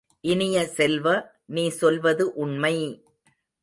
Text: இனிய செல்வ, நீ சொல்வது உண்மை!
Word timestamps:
இனிய 0.23 0.65
செல்வ, 0.67 1.05
நீ 1.45 1.69
சொல்வது 1.69 2.33
உண்மை! 2.35 2.75